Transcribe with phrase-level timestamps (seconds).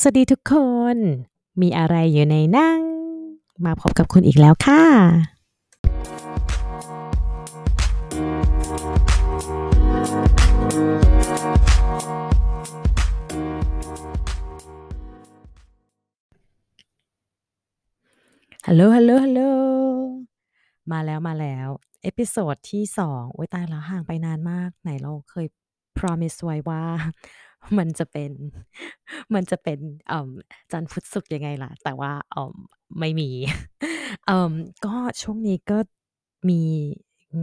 [0.00, 0.54] สวัสดีทุกค
[0.94, 0.96] น
[1.60, 2.80] มีอะไรอยู่ในหนัง
[3.64, 4.82] มาพบกับคุณอีกแล้วค่ะ
[18.66, 19.40] ฮัลโหล ฮัลโหล ฮัลโหล
[20.92, 21.68] มาแล้วมาแล้ว
[22.02, 25.46] episode ที่2โอ๊ยตายแล้วห่างไปนานมาก ไหนเราเคย
[25.98, 26.82] promise ไว้ว่า
[27.78, 28.30] มันจะเป็น
[29.34, 29.78] มันจะเป็น
[30.08, 30.30] เอ่อ
[30.72, 32.54] จันทร์ พุธ ศุกร์ ยังไงล่ะ แต่ว่า เอ่อ
[33.00, 33.30] ไม่มี
[34.26, 34.54] เอ่อ
[34.86, 35.78] ก็ช่วงนี้ก็
[36.50, 36.62] มี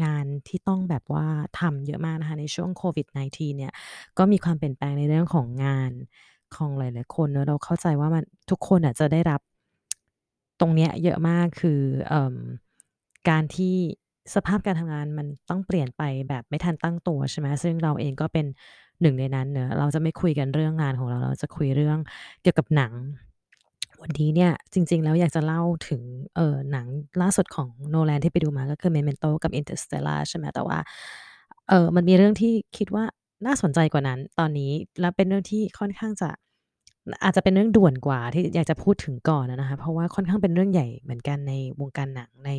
[0.04, 1.28] งานที่ต้องแบบว่า
[1.60, 3.74] ทำเยอะมากนะคะ ในช่วงโควิด -19 เนี่ย
[4.18, 5.92] ก็มีความเปลี่ยนแปลงในเรื่องของงาน
[6.56, 9.42] ของหลาย ๆ คนเนาะ เราเข้าใจว่ามัน ทุกคนอะจะได้รับ
[10.60, 12.38] ตรงเนี้ยเยอะมาก คือ เอ่อ
[13.30, 13.76] การที่
[14.36, 18.46] สภาพการทำงานมันต้องเปลี่ยนไปแบบไม่ทันตั้งตัว ใช่ไหม ซึ่งเราเองก็เป็น
[19.02, 21.98] หนึ่งในนั้นเนาะเราจะไม่คุยกันเรื่องงานของเรา เราจะคุยเรื่อง
[22.42, 22.94] เกี่ยวกับหนัง
[24.02, 26.02] วันนี้เนี่ยจริง ๆ แล้วอยากจะเล่าถึง
[26.36, 26.88] เออหนัง
[27.22, 30.80] ล่าสุดของ Nolan ที่ไปดูมาก็คือ Memento กับ Interstellar ใช่ไหมแต่ว่า
[31.70, 33.04] เออมันมีเรื่องที่คิดว่า
[33.46, 36.30] น่าสนใจกว่านั้น ตอนนี้และเป็นเรื่องที่ค่อนข้างจะ
[37.24, 42.50] อาจจะเป็นเรื่องด่วนกว่าที่อยากจะพูดถึงก่อนนะคะเพราะว่าค่อนข้างเป็นเรื่องใหญ่เหมือนกันในวงการหนังใน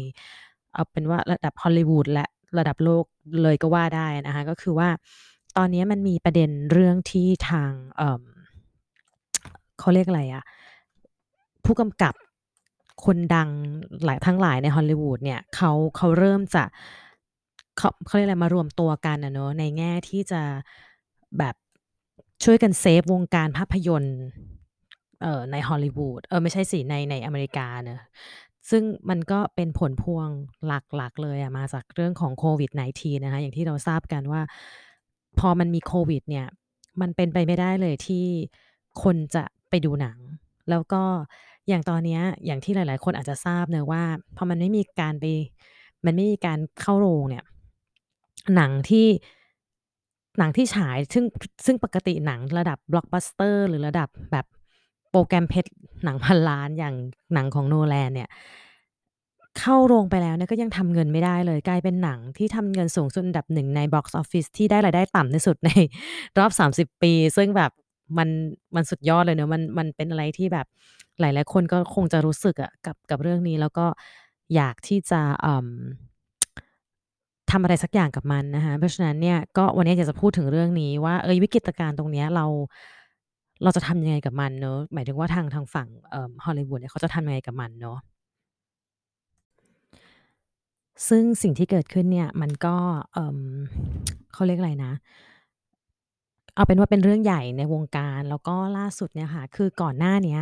[0.72, 2.24] เอาเป็นว่าระดับฮอลลีวูดและ
[2.58, 3.04] ระดับโลก
[3.42, 4.88] เลยก็ว่าได้นะคะก็คือว่า
[5.56, 10.44] ตอนนี้มันมีประเด็นเรื่องที่ทางเเขาเรียกอะไรอะ
[11.64, 12.14] ผู้กำกับ
[13.04, 13.50] คนดัง
[14.04, 16.64] หลายทั้งหลายในฮอลลีวูดเนี่ยเขาเขาเริ่มจะ
[17.78, 20.42] เขาเขาเรียกอะไรมารวมตัวกันอะเนาะในแง่ที่จะ
[21.38, 21.54] แบบ
[22.44, 24.18] ช่วยกันเซฟวงการภาพยนตร์
[25.22, 28.00] เอ่อในฮอลลีวูดเออไม่ใช่สิในในอเมริกาเนาะ
[28.70, 30.28] ซึ่งมันก็เป็นผลพวง
[30.66, 34.42] หลักๆเลยอะมาจากเรื่องของโควิด -19 นะคะอย่างที่เราทราบกันว่า
[35.38, 36.46] พอมันมีโควิดเนี่ย
[37.00, 38.26] มันเป็นไปไม่ได้เลยที่
[39.02, 40.18] คนจะไปดูหนัง
[40.70, 41.02] แล้วก็
[41.68, 44.02] อย่างตอนเนี้ยอย่างที่หลาย ๆ คนอาจจะทราบเนาะว่า
[44.36, 45.24] พอมันไม่มีการไป
[46.04, 47.44] มันไม่มีการเข้าโรงเนี่ย
[48.56, 49.06] หนังที่
[50.38, 51.24] หนังที่ฉาย ซึ่ง
[51.64, 54.46] ซึ่งปกติหนังระดับ Blockbuster หรือระดับแบบ
[55.10, 55.70] โปรแกรมเพชร
[56.04, 56.96] หนังพันล้านอย่าง
[57.34, 58.28] หนังของ Nolan เนี่ย
[59.60, 65.70] เข้าโรงไปแล้วเนี่ยก็ยังทำเงินไม่ได้เลย กลายเป็นหนังที่ทำเงินสูงสุดอันดับ1ในบ็อกซ์ออฟฟิศที่ได้รายได้ต่ำที่สุดใน
[66.38, 67.70] รอบ 30 ปี ซึ่งแบบ
[68.18, 68.28] มัน
[68.74, 70.66] มันสุดยอดเลยเนาะมันมันเป็นอะไรที่แบบ
[71.20, 73.86] หลายๆคนก็คงจะรู้สึกอะกับกับเรื่องนี้ แล้วก็
[74.54, 75.68] อยากที่จะอ่อ
[77.50, 82.44] ทำอะไรสักอย่างกับมันนะคะเพราะฉะนั้นเนี่ยก็วันนี้อยากจะพูดถึงเรื่องนี้ว่าเฮ้ยวิกฤตการณ์ตรงเนี้ยเรา
[83.62, 85.88] เราจะทำยังไงกับมันเนาะหมายถึงว่าทางทางฝั่ง
[86.44, 87.98] ฮอลลีวูดเนี่ยเขาจะทำยังไงกับมันเนาะ
[91.08, 92.76] ซึ่งสิ่งที่เกิดขึ้นเนี่ยมันก็
[93.12, 93.40] เอ่อ
[94.32, 94.92] เขาเรียกอะไรนะ
[96.54, 100.40] เอาเป็นว่าเป็นเรื่องใหญ่ในวงการ แล้วก็ล่าสุดเนี่ยค่ะ คือก่อนหน้าเนี้ย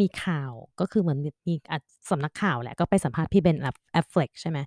[0.00, 1.78] มีข่าวก็คือเหมือนมีมีอะ
[2.10, 4.58] สำนักข่าวแหละ ก็ไปสัมภาษณ์พี่ Ben Aff Affleck ใช่ไหม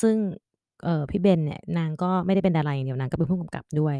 [0.00, 0.14] ซึ่ง
[0.84, 3.96] เอ่อ พี่เบนเนี่ยนางก็ไม่ได้เป็นดาราอย่างเดียวนางก็เป็นผู้กำกับด้วย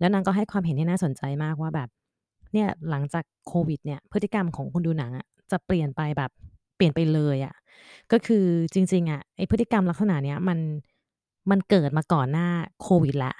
[0.00, 1.88] แล้วนางก็ให้ความเห็นที่น่าสนใจมากว่าแบบ
[2.52, 6.30] เนี่ยหลังจากโควิดเนี่ยพฤติกรรมของคนดูหนังอะจะเปลี่ยนไปแบบ
[6.76, 7.54] เปลี่ยนไปเลยอะ
[8.12, 8.44] ก็คือ
[8.74, 10.58] จริงๆอะไอพฤติกรรมลักษณะเนี้ยมัน
[11.50, 12.48] มันเกิดมาก่อนหน้า
[12.82, 13.34] โควิดล้ว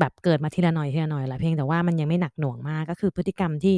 [0.00, 3.76] แบบเกิดมาทีละหน่อยทีละหน่อยละเพียงแต่ว่ามันยังไม่หนักหน่วงมากก็คือพฤติกรรมที่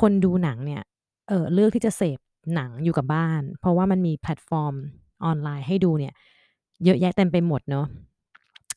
[0.00, 0.82] คนดูหนังเนี่ย
[1.28, 2.18] เออเลือกที่จะเสพ
[2.54, 4.74] หนังอยู่กับบ้าน เพราะว่ามันมีแพลตฟอร์ม
[5.24, 6.14] ออนไลน์ให้ดูเนี่ย
[6.84, 7.86] เยอะแยะเต็มไปหมดเนาะ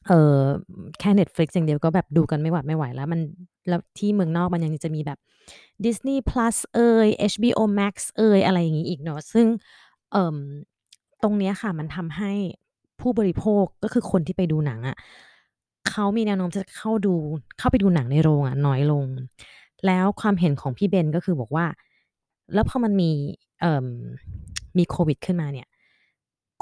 [0.07, 0.37] เออ
[0.99, 3.19] แค่ Netflix อย่างเดียวก็แบบดูกันไม่หวาดไม่ไหวแล้วมัน
[3.69, 5.19] แล้วที่เมืองนอกมันยังจะมีแบบ
[5.85, 9.47] Disney Plus เอย HBO Max เอยอะไรอย่างงี้อีกเนาะซึ่ง
[10.13, 10.37] เอ่อ
[11.23, 12.31] ตรงเนี้ยค่ะ มันทำให้
[13.01, 14.97] ผู้บริโภค ก็คือคนที่ไปดูหนังอะ
[15.89, 17.13] เขามีแนวโน้มจะเข้าดู
[17.57, 19.05] เข้าไปดูหนังในโรงอะน้อยลง
[19.85, 21.65] แล้วความเห็นของพี่เบน ก็คือบอกว่า
[22.53, 23.09] แล้วพอมันมี
[23.61, 23.87] เอ่อ
[24.77, 25.67] มีโควิดขึ้นมาเนี่ย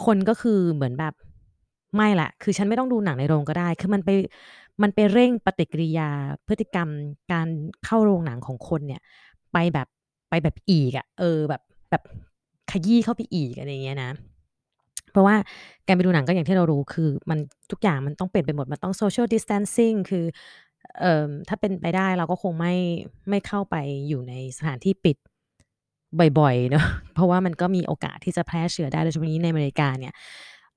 [0.06, 1.14] คนก็คือเหมือนแบบ
[1.96, 4.10] ไม่แล้ว คือฉันไม่ต้องดูหนังในโรงก็ได้ คือมันไป
[4.82, 6.10] มันไปเร่งปฏิกิริยา
[6.48, 6.90] พฤติกรรม
[7.32, 7.48] การ
[7.86, 9.02] เข้าโรงหนังของคนเนี่ย
[9.54, 9.88] ไปแบบ
[10.30, 11.62] ไปแบบอีกอะ เออ แบบ
[11.92, 12.04] แบบ
[12.72, 14.12] ขยี้เข้าไปอีกอะไรเงี้ยนะ
[15.12, 15.36] เพราะว่า
[15.88, 17.40] การไปดูหนังก็อย่างที่เรารู้คือ มัน
[17.72, 20.26] ทุกอย่างมันต้องเปลี่ยนไปหมด มันต้อง Social Distancing คือ
[21.00, 22.76] เอ่อถ้าเป็นไปได้เราก็คงไม่
[23.30, 23.76] ไม่เข้าไป
[24.08, 25.18] อยู่ในสถานที่ปิด
[26.40, 30.14] บ่อยๆเนาะเพราะว่ามันก็มีโอกาสที่จะแพร่เชื้อได้โดยเฉพาะอย่างยิ่งในอเมริกาเนี่ย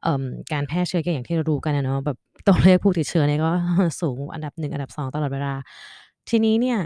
[0.02, 2.16] เอ่อการแพร่เชื้อก็อย่างที่เรารู้กันอะเนาะแบบ
[2.46, 3.50] ตัวเลขผู้ติดเชื้อเนี่ยก็
[4.00, 5.54] สูงอันดับ1อันดับ2ตลอดเวลา
[6.28, 6.78] ทีนี้เนี่ย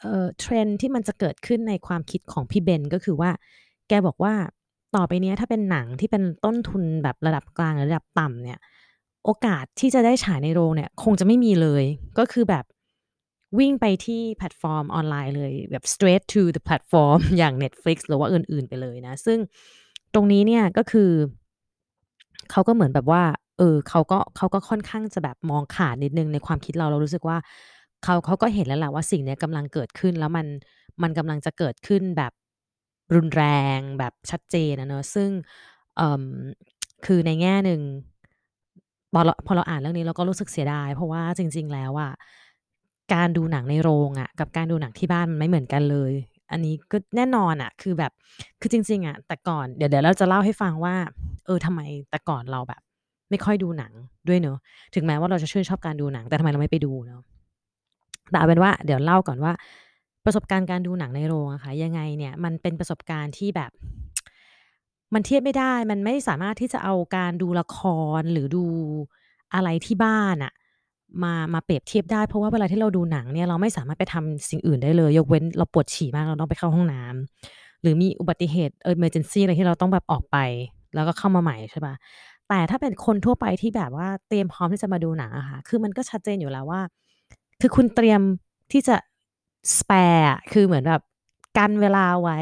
[0.00, 3.30] เอ่อ trend ที่มันจะเกิดขึ้นในความคิดของพี่เบนก็คือว่า
[3.88, 4.34] แกบอกว่า
[4.96, 8.58] ต่อไปนี้ถ้าเป็นหนังที่เป็นต้นทุนแบบระดับกลางหรือระดับต่ำเนี่ย
[9.24, 11.84] โอกาสที่จะได้ฉายในโรงเนี่ย คงจะไม่มีเลย
[12.18, 12.64] ก็คือแบบ
[13.58, 19.38] วิ่งไปที่แพลตฟอร์มออนไลน์เลยแบบ straight to the platform อย่าง Netflix หรือว่าอื่น ๆ ไปเลยนะ ซึ่ง
[20.14, 21.10] ตรงนี้เนี่ยก็คือ
[22.50, 23.22] เขาก็เหมือนแบบว่า
[23.58, 27.36] เออเขาก็เขาก็ค่อนข้างจะแบบมองขาดนิดนึงในความคิดเราเรารู้สึกว่า
[28.04, 30.46] เขาเขาก็เห็นแล้วแหละว่าสิ่งนี้กำลังเกิดขึ้นแล้วมัน
[31.02, 32.32] มันกำลังจะเกิดขึ้นแบบ
[33.14, 33.44] รุนแร
[33.76, 35.30] งแบบชัดเจนอะเนาะซึ่ง
[37.06, 37.80] คือในแง่หนึ่ง
[39.14, 42.12] พอเราพอเราอ่านเรื่องนี้เราก็รู้สึกเสียดาย เพราะว่าจริง ๆ แล้วอะ
[43.14, 46.12] การดูหนังในโรงอะกับการดูหนังที่บ้านมันไม่เหมือนกันเลย
[46.52, 48.12] อันนี้ก็แน่นอนอะคือแบบ
[48.60, 50.94] คือจริง ๆอะแต่ก่อนเดี๋ยวเดี๋ยวเราจะเล่าให้ฟังว่า
[51.46, 51.80] เออทำไม
[52.10, 52.80] แต่ก่อนเราแบบ
[53.30, 53.92] ไม่ค่อยดูหนัง
[54.28, 54.58] ด้วยเนาะ
[54.94, 57.22] ถึงแม้ว่าเราจะชื่นชอบการดูหนัง แต่ทำไมเราไม่ไปดูเนาะ
[58.30, 59.52] แต่เอาเป็นว่าเดี๋ยวเล่าก่อนว่า
[60.24, 63.70] ประสบการณ์การดูหนังในโรงอะค่ะ ยังไงเนี่ยมันเป็นประสบการณ์ที่แบบ
[65.14, 67.78] มันเทียบไม่ได้ มันไม่สามารถที่จะเอาการดูละค
[68.18, 68.64] ร หรือดู
[69.54, 70.52] อะไรที่บ้านน่ะ
[71.22, 80.36] มา มาเปรียบเทียบได้ เพราะว่าเวลาที่เราดูหนังเนี่ย เราไม่สามารถไปทำสิ่งอื่นได้เลย ยกเว้นเราปวดฉี่มาก เราต้องไปเข้าห้องน้ำ หรือมีอุบัติเหตุ emergency อะไรที่เราต้องแบบออกไป
[80.94, 81.94] แล้วก็เข้ามาใหม่ใช่ปล่า
[82.48, 86.80] แต่ถ้าเป็นคนทั่วไปที่แบบว่าเตรียมพร้อมที่จะมาดูหนังอะค่ะ คือมันก็ชัดเจนอยู่แล้วว่า
[87.60, 88.20] คือคุณเตรียม
[88.72, 88.96] ที่จะ
[89.78, 91.02] spare คือเหมือนแบบ
[91.58, 92.38] กันเวลาไว้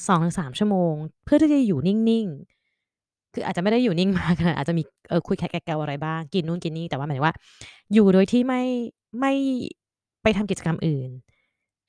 [0.00, 0.92] 2-3ชั่วโมง
[1.24, 7.34] เพื่อที่จะอยู่นิ่งๆ คืออาจจะไม่ได้อยู่นิ่งมากขนาดอาจจะมีเออคุยแคะแกวอะไรบ้าง กินนู่นกินนี่ แต่ว่าหมายถึงว่า
[7.92, 8.62] อยู่โดยที่ไม่
[9.20, 9.32] ไม่
[10.22, 11.10] ไปทำกิจกรรมอื่น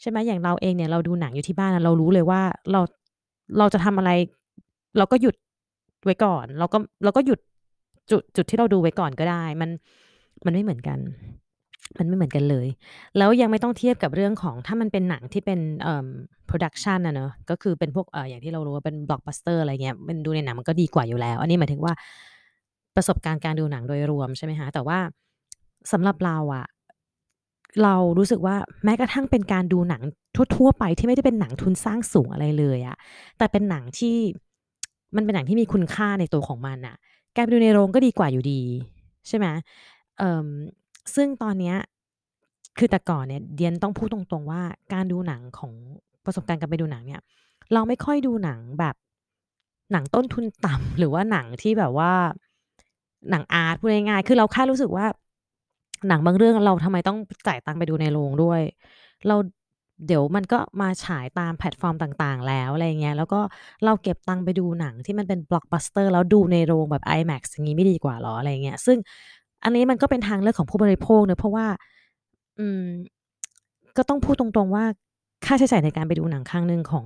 [0.01, 2.41] ใช่ไหมอย่างเราเองเนี่ยเราดูหนังอยู่ที่บ้านเรารู้เลยว่า
[2.71, 2.81] เรา
[3.57, 4.11] เราจะทำอะไร
[4.97, 5.35] เราก็หยุด
[6.05, 7.39] ไว้ก่อน เราก็เราก็หยุด
[8.11, 9.69] จุดจุดที่เราดูไว้ก่อนก็ได้ มัน
[10.45, 10.99] มันไม่เหมือนกัน
[11.99, 12.67] มันไม่เหมือนกันเลย
[13.17, 16.07] แล้วยังไม่ต้องเทียบกับเรื่องของถ้ามันเป็นหนังที่เป็นเอ่อ
[16.49, 21.93] production อะเนาะก็คือเป็นพวกเอ่ออย่างที่เรารู้ว่าเป็น blockbuster อะไรเงี้ยมันดูในหนังมันก็ดีกว่าอยู่แล้ว อันนี้หมายถึงว่า
[22.95, 24.99] ประสบการณ์การดูหนังโดยรวมใช่ไหมคะแต่ว่า
[25.91, 26.65] สำหรับเราอะ
[27.83, 30.01] เรารู้สึกว่าแม้กระทั่งเป็นการดูหนัง
[30.55, 32.97] ทั่วๆไปที่ไม่ได้เป็นหนังทุนสร้างสูงอะไรเลยอะ
[33.37, 34.15] แต่เป็นหนังที่
[35.15, 36.95] มันเป็นหนังที่มีคุณค่าในตัวของมันน่ะ
[37.35, 38.61] การไปดูในโรงก็ดีกว่าอยู่ดี
[39.27, 39.47] ใช่ไหม
[40.17, 40.47] เอ่อ
[41.15, 41.75] ซึ่งตอนเนี้ย
[42.77, 44.61] คือแต่ก่อนเนี่ยเดียนต้องพูดตรงๆว่า
[44.93, 45.73] การดูหนังของ
[46.25, 47.21] ประสบการณ์การไปดูหนังเนี่ย
[47.73, 48.95] เราไม่ค่อยดูหนังแบบ
[49.91, 52.11] หนังต้นทุนต่ำหรือว่าหนังที่แบบว่า
[53.29, 55.05] หนังอาร์ตพูดง่ายๆคือเราแค่รู้สึกว่า
[56.07, 57.17] หนังบางเรื่องเราทำไมต้อง
[57.47, 58.61] จ่ายตังค์ไปดูในโรงด้วย
[59.27, 59.35] เรา
[60.07, 63.39] เดี๋ยวมันก็มาฉายตามแพลตฟอร์มต่างๆ แล้วอะไรเงี้ยแล้วก็
[63.85, 68.97] เราเก็บตังค์ไปดูหนังที่มันเป็น blockbuster แล้วดูในโรงแบบ IMAX อย่างงี้ไม่ดีกว่าหรออะไรเงี้ยซึ่ง
[69.67, 71.65] อันนี้มันก็เป็นทางเลือกของผู้บริโภคเนาะเพราะว่า
[72.59, 72.83] อืม
[73.97, 74.83] ก็ต้องพูดตรงๆว่า
[75.45, 77.05] ค่าใช้จ่ายในการไปดูหนังครั้งหนึ่งของ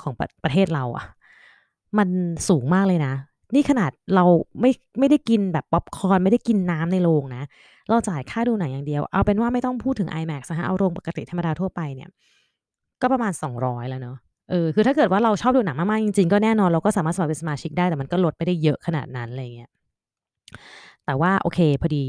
[0.00, 1.04] ของประประเทศเราอะ
[1.98, 2.08] มัน
[2.48, 3.14] สูงมากเลยนะ
[3.54, 4.24] นี่ขนาดเรา
[4.60, 7.42] ไม่ไม่ได้กินแบบพ็อปคอร์นไม่ได้กินน้ำในโรงนะ
[7.90, 12.08] เราจ่ายค่าดูหนังอย่างเดียว เอาเป็นว่าไม่ต้องพูดถึง IMAX นะคะเอาโรงปกติธรรมดาทั่วไปเนี่ย
[13.02, 14.16] ก็ประมาณ 200 แล้วเนาะ
[14.50, 19.70] เออคือถ้าเกิดว่าเราชอบดูหนังมากๆจริงๆ ก็แน่นอนเราก็สามารถสมัครเป็นสมาชิกได้แต่มันก็ลดไม่ได้เยอะขนาดนั้นอะไรเงี้ย
[21.06, 22.04] แต่ว่าโอเคพอดี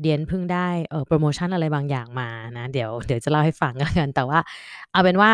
[0.00, 2.28] เดียนเพิ่งได้เออโพรโมชั่นอะไรบางอย่างมา
[2.58, 4.38] นะ เดี๋ยวเดี๋ยวจะเล่าให้ฟังกัน แต่ว่า
[4.92, 5.30] เอาเป็นว่า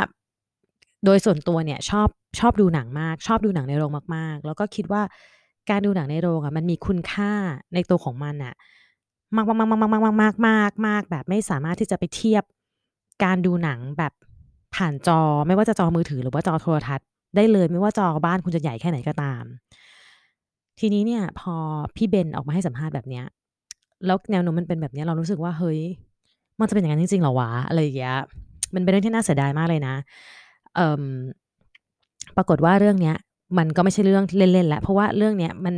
[1.05, 2.09] โดยส่วนตัวเนี่ยชอบ
[2.41, 5.03] ชอบดูหนังมาก ชอบดูหนังในโรงมากๆ แล้วก็คิดว่า
[5.71, 7.33] การดูหนังในโรงอะมันมีคุณค่า
[7.75, 8.55] ในตัวของมันน่ะ
[9.37, 12.45] มากๆๆๆๆๆๆๆๆแบบไม่สามารถที่จะไปเทียบ
[13.25, 14.13] การดูหนังแบบ
[14.75, 17.07] ผ่านจอไม่ว่าจะจอมือถือหรือว่าจอโทรทัศน์
[17.37, 19.45] ได้เลยไม่ว่าจอบ้านคุณจะใหญ่แค่ไหนก็ตาม
[20.81, 21.55] ทีนี้เนี่ย พอ
[21.97, 23.25] พี่เบนออกมาให้สัมภาษณ์แบบเนี้ย
[24.07, 25.81] แล้วแนวโน้มมันเป็นแบบเนี้ยเรารู้สึกว่าเฮ้ย
[26.59, 28.17] มันจะเป็นอย่างนั้นจริงๆเหรอวะอะไรอย่างเงี้ย
[28.75, 29.95] มันเป็นเรื่องที่น่าเสียดายมากเลยนะ
[30.75, 31.05] เอ่อ
[32.37, 33.17] ปรากฏว่าเรื่องเนี้ย
[33.59, 35.75] มันก็ไม่ใช่เรื่องเล่นๆแล้วเพราะว่าเรื่องเนี้ยมัน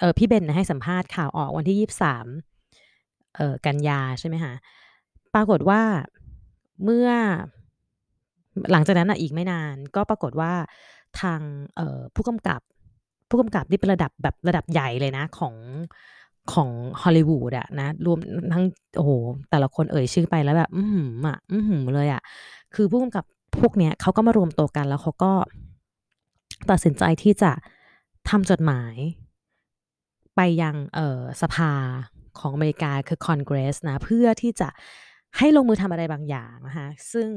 [0.00, 4.52] เออพี่เบนนะให้สัมภาษณ์ข่าวออกวันที่23เออกันยาใช่ไหมคะ
[5.34, 5.82] ปรากฏว่า
[6.84, 7.08] เมื่อ
[8.72, 10.52] หลังจากนั้นน่ะอีกไม่นาน ก็ปรากฏว่า
[11.20, 11.40] ทาง
[11.76, 12.60] เออผู้กำกับ
[13.28, 15.54] ผู้กำกับที่เป็นระดับแบบระดับใหญ่เลยนะของ
[16.52, 16.70] ของ
[17.02, 18.18] ฮอลลีวูดอะนะรวม
[18.52, 18.64] ทั้ง
[18.96, 19.10] โอ้โฮ
[19.50, 22.22] แต่ละคนเอ่ยชื่อไปแล้วแบบ อื้อฮือะอื้อฮือเลยอะ
[22.74, 23.24] คือผู้กำกับ
[23.60, 25.32] พวกเนี้ยเขาก็มารวมตัวกันแล้วเขาก็
[26.70, 27.52] ตัดสินใจที่จะ
[28.28, 28.96] ทำจดหมาย
[30.36, 31.72] ไปยังเอ่อสภา
[32.38, 34.68] ของอเมริกาคือ Congress นะ เพื่อที่จะ
[35.38, 37.28] ให้ลงมือทำอะไรบางอย่างนะคะซึ่ง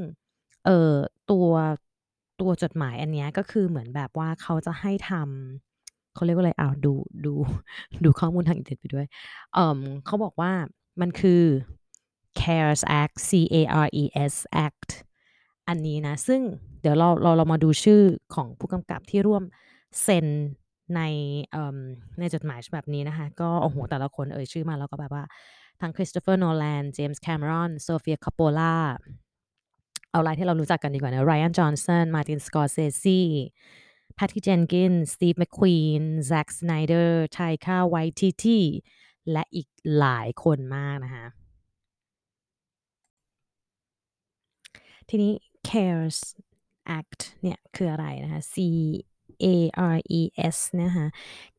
[0.66, 0.94] เอ่อ
[1.30, 1.46] ตัว
[2.40, 5.71] ตัวจดหมายอันนี้ก็คือเหมือนแบบว่าเขาจะให้ทำ
[6.14, 6.92] เขาเรียกว่าอะไรอ้าวดู
[7.24, 7.32] ดู
[8.04, 9.06] ดูข้อมูลทางอินเทอร์เน็ตไปด้วย
[9.54, 10.52] เอ่อเขาบอกว่า
[11.00, 11.42] มันคือ
[12.40, 14.34] CARES Act C-A-R-E-S
[14.66, 14.90] Act
[15.68, 16.40] อันนี้นะ ซึ่ง
[16.80, 18.00] เดี๋ยวเราเราเรามาดูชื่อ
[18.34, 19.42] ของผู้กำกับที่ร่วม
[20.02, 20.26] เซ็น
[20.94, 21.00] ใน
[22.18, 25.24] ในจดหมายฉบับนี้นะคะ ก็โอ้โฮแต่ละคนเอ่ยชื่อมาแล้วก็แบบว่า
[25.80, 28.74] ทั้ง Christopher Nolan James Cameron Sofia Coppola
[30.10, 33.91] เอารายที่เรารู้จักกันดีกว่านะ Ryan Johnson Martin Scorsese Patty Jenkins Steve McQueen Zack Snyder Taika Waititi
[39.32, 41.26] และอีกหลายคนมากนะคะ
[45.08, 45.32] ทีนี้
[45.68, 46.18] CARES
[46.98, 48.56] Act เนี่ยคืออะไรนะคะ C
[49.44, 49.46] A
[49.94, 50.22] R E
[50.54, 51.06] S นะคะ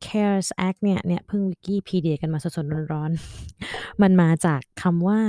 [0.06, 5.20] CARES Act เนี่ยเนี่ยเพิ่งวิกิพีเดียกันมาสดๆร้อนๆ มันมาจากคำว่า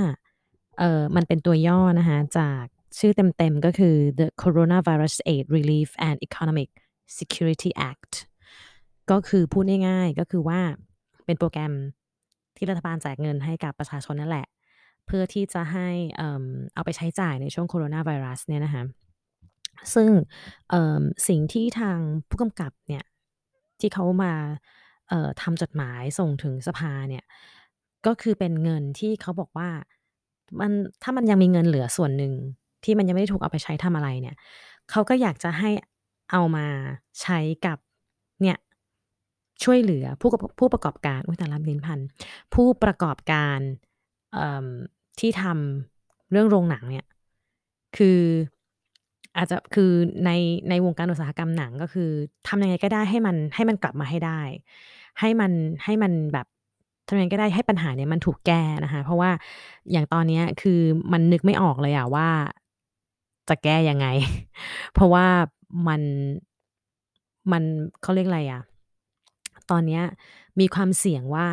[0.78, 2.64] เออมันเป็นตัวย่อนะคะ จาก
[2.98, 6.70] ชื่อเต็มๆ ก็คือ the Coronavirus Aid Relief and Economic
[7.18, 8.14] Security Act
[9.10, 10.60] ก็คือพูดง่ายๆก็คือว่า
[11.24, 11.72] เป็นโปรแกรม
[12.56, 14.46] ที่รัฐบาลแจกเงินให้กับประชาชนนั่นแหละ
[15.06, 15.88] เพื่อที่จะให้
[16.74, 18.82] เอาไปใช้จ่ายในช่วงโคโรนาไวรัสเนี่ยนะคะ
[19.94, 20.10] ซึ่ง
[21.28, 21.98] สิ่งที่ทาง
[22.28, 23.04] ผู้กำกับเนี่ย
[23.80, 24.32] ที่เขามา
[25.42, 27.24] ทำจดหมายส่งถึงสภาเนี่ย
[28.06, 29.68] ก็คือเป็นเงินที่เขาบอกว่า
[30.60, 30.72] มัน
[31.02, 32.32] ถ้ามันยังมีเงินเหลือส่วนหนึ่ง
[32.84, 34.36] ที่มันยังไม่ได้ถูกเอาไปใช้ทำอะไรเนี่ย
[34.90, 35.70] เขาก็อยากจะให้
[36.30, 36.66] เอามา
[37.20, 37.78] ใช้กับ
[38.42, 38.56] เนี่ย
[39.62, 41.98] ช่วยเหลือผู้ผู้ประกอบการอุยแต่ละลิ้นพัน
[42.54, 43.58] ผู้ประกอบการ
[45.20, 47.06] ที่ทำเรื่องโรงหนังเนี่ย
[47.96, 48.20] คือ
[49.36, 49.90] อาจจะคือ
[50.24, 50.30] ใน
[50.70, 52.10] ในวงการอุตสาหกรรมหนังก็คือ
[52.48, 54.40] ทำยังไงก็ได้ให้มันให้มันกลับมาให้ได้
[55.20, 55.52] ให้มัน
[55.84, 56.46] ให้มันแบบ
[57.08, 59.30] ทำยังไงก็ได้ให้ปัญหาเนี่ยมันถูกแก้นะคะ เพราะว่า
[59.92, 60.80] อย่างตอนนี้คือ
[61.12, 62.28] มันนึกไม่ออกเลยอะว่า
[63.48, 64.06] จะแก้ยังไง
[64.94, 65.26] เพราะว่า
[65.88, 66.02] มัน
[67.52, 67.62] มัน
[68.02, 68.62] เขาเรียกอะไรอะ
[69.70, 70.00] ตอนนี้
[70.60, 71.46] มีความเสี่ยงว่า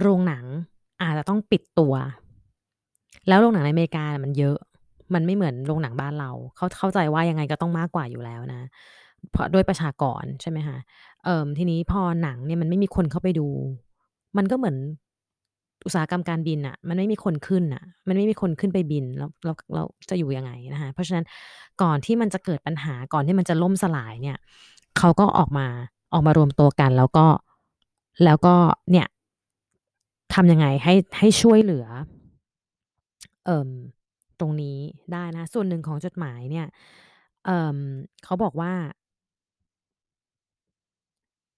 [0.00, 0.44] โรงหนัง
[1.02, 1.94] อาจจะต้องปิดตัว
[3.28, 4.56] แล้วโรงหนังในอเมริกามันเยอะ
[5.14, 8.62] มันไม่เหมือนโรงหนังบ้านเรา เขาเข้าใจว่ายังไงก็ต้องมากกว่าอยู่แล้วนะ
[9.30, 10.78] เพราะด้วยประชากรใช่ไหมคะ
[11.24, 13.48] เอ่อทีนี้พอหนังเนี่ยมันไม่มีคนเข้าไปดู
[14.36, 14.76] มันก็เหมือน
[15.86, 21.24] อุตสาหกรรมการบินอะมันไม่มีคนขึ้นอะมันไม่มีคนขึ้นไปบินแล้วเราเราจะอยู่ยังไงนะคะเพราะฉะนั้น
[21.82, 24.38] ก่อนที่มันจะเกิดปัญหาก่อนที่มันจะล่มสลายเนี่ย
[24.98, 25.66] เขาก็ออกมา
[26.12, 27.26] ออกมารวมตัวกัน แล้วก็
[28.24, 28.54] แล้วก็
[28.90, 29.06] เนี่ย
[30.34, 31.86] ทำยังไงให้ให้ช่วยเหลือ
[33.46, 33.70] เอ่อ
[34.40, 34.78] ตรงนี้
[35.12, 36.66] ได้นะ ส่วนหนึ่งของจดหมายเนี่ย
[37.44, 38.72] เเขาบอกว่า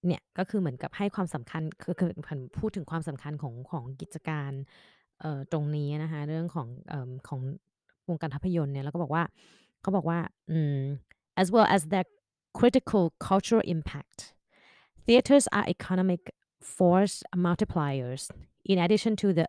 [0.07, 4.51] เนี่ยก็คือเหมือนกับให้ความสำคัญคือคือผพูดถึงความสำคัญของของกิจการ
[5.21, 6.67] เอ่อตรงนี้นะคะเรื่องของ
[7.27, 7.39] ของ
[8.09, 9.23] วงการภาพยนตร์เนี่ยแล้วก็บอกว่า
[9.81, 10.19] เขาบอกว่า
[11.41, 12.07] as well as their
[12.59, 14.19] critical cultural impact
[15.05, 16.21] theaters are economic
[16.77, 17.15] force
[17.47, 18.21] multipliers
[18.71, 19.47] in addition to the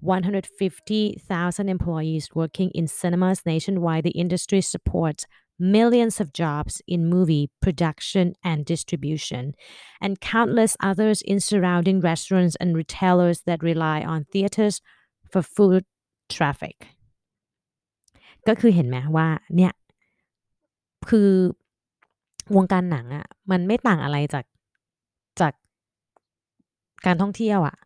[0.00, 5.26] 150,000 employees working in cinemas nationwide, the industry supports
[5.59, 9.53] millions of jobs in movie production and distribution,
[10.01, 14.81] and countless others in surrounding restaurants and retailers that rely on theaters
[15.31, 15.83] for food
[16.29, 16.77] traffic
[18.47, 19.73] ก็คือเห็นไหมว่าเนี่ย
[21.09, 21.29] คือ
[22.55, 24.45] วงการหนังอะ่ะมันไม่ต่างอะไรจาก
[25.39, 25.53] จาก
[27.05, 27.77] การท่องเที่ยวอะ่ะ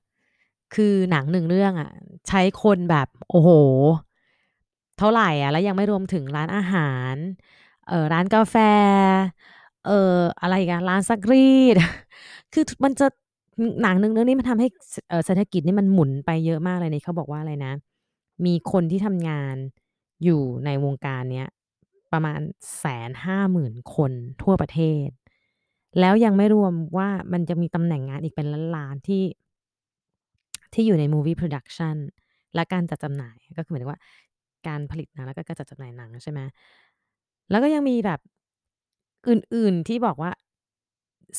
[0.75, 1.91] คือหนังหนึ่งเรื่องอะ
[2.27, 3.49] ใช้คนแบบโอ้โห
[4.98, 7.14] เท่าไหร่อะแล้วยังไม่รวมถึงร้านอาหาร
[7.88, 8.56] เออร้านกาแฟ
[9.86, 11.76] เอออะไรกันร้านซักรีด
[12.52, 13.06] คือมันจะ
[13.82, 14.68] หนังหนึ่งเรื่องนี้มันทำให้
[15.26, 17.72] เศรษฐกิจนี่มันหมุนไปเยอะมากเลยนี่เขาบอกว่าอะไรนะ
[18.46, 19.56] มีคนที่ทำงาน
[20.24, 21.48] อยู่ในวงการเนี้ย
[22.12, 22.40] ประมาณ
[22.78, 24.12] แสนห้าหมื่นคน
[24.42, 25.08] ทั่วประเทศ
[26.00, 29.22] แล้วยังไม่รวมว่ามันจะมีตำแหน่งงานอีกเป็นล้านๆที่
[30.72, 31.96] ที่อยู่ใน movie production
[32.54, 34.00] และการจัดจำหน่ายก็คือหมายถึงว่า
[34.66, 36.40] การผลิตหนังแล้วก็การจัดจำหน่ายหนังใช่ไหม
[37.50, 38.20] แล้วก็ยังมีแบบ
[39.28, 40.30] อื่นๆที่บอกว่า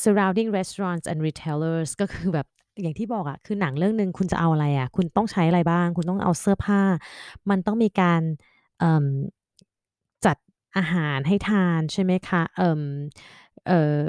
[0.03, 2.47] surrounding restaurants and retailers ก็คือแบบ
[2.81, 6.81] อย่างที่บอกอะคือหนังเรื่องหนึ่งคุณจะเอาอะไรอะคุณต้องใช้อะไรบ้าง คุณต้องเอาเสื้อผ้า
[7.49, 8.21] มันต้องมีการ
[10.25, 10.37] จัด
[10.77, 12.83] อาหารให้ทานใช่ไหมคะเอ่อ
[13.67, 13.99] เอ่อ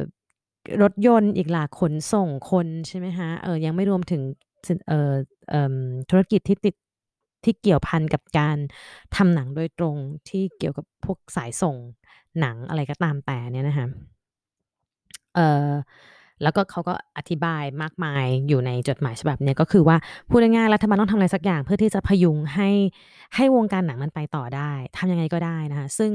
[0.82, 4.22] รถยนต์อีกหลาขนส่งคนใช่ไหมคะเออยังไม่รวมถึง
[4.88, 5.14] เอ่อ
[5.50, 5.76] เอ่อ
[6.10, 6.74] ธุรกิจที่ติด
[7.44, 8.56] ที่เกี่ยวพันกับการ
[9.16, 9.96] ทำหนังโดยตรง
[10.28, 11.76] ที่เกี่ยวกับพวกสายส่ง
[12.40, 13.86] หนังอะไรก็ตามแต่เนี่ยนะคะ
[15.34, 15.70] เอ่อ
[16.42, 19.96] แล้วก็เขาก็อธิบายมากมายอยู่ในจดหมายฉบับนี้ก็คือว่า
[20.28, 22.70] พูดง่ายๆรัฐบาลต้องทำอะไรสักอย่างเพื่อที่จะพยุงให้
[23.36, 26.10] ให้วงการหนังมันไปต่อได้ทำยังไงก็ได้นะคะซึ่ง